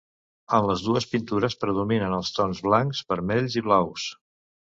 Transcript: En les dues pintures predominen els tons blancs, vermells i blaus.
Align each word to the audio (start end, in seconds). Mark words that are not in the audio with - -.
En 0.59 0.63
les 0.67 0.79
dues 0.85 1.05
pintures 1.11 1.57
predominen 1.65 2.15
els 2.19 2.33
tons 2.39 2.63
blancs, 2.69 3.03
vermells 3.13 3.61
i 3.61 3.67
blaus. 3.67 4.09